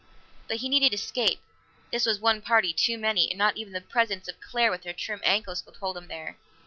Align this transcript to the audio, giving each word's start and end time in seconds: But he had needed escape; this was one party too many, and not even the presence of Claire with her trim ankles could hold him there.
But 0.47 0.57
he 0.57 0.65
had 0.65 0.71
needed 0.71 0.95
escape; 0.95 1.39
this 1.91 2.07
was 2.07 2.17
one 2.19 2.41
party 2.41 2.73
too 2.73 2.97
many, 2.97 3.29
and 3.29 3.37
not 3.37 3.57
even 3.57 3.71
the 3.71 3.81
presence 3.81 4.27
of 4.27 4.41
Claire 4.41 4.71
with 4.71 4.83
her 4.83 4.93
trim 4.93 5.21
ankles 5.23 5.61
could 5.61 5.75
hold 5.75 5.95
him 5.95 6.07
there. 6.07 6.39